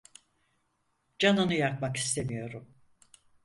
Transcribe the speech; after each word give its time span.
Canını 1.19 1.53
yakmak 1.53 1.97
istemiyorum. 1.97 2.67